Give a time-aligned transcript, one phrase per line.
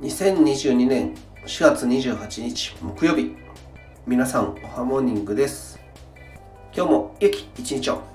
[0.00, 1.14] 2022年
[1.46, 3.36] 4月28日木曜日。
[4.06, 5.78] 皆さんおはモーニングです。
[6.74, 8.13] 今日も良き一日を。